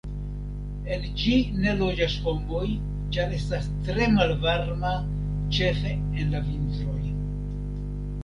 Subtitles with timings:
[0.93, 1.33] En ĝi
[1.65, 2.63] ne loĝas homoj,
[3.17, 4.93] ĉar estas tre malvarma,
[5.57, 5.91] ĉefe
[6.23, 7.13] en la vintroj.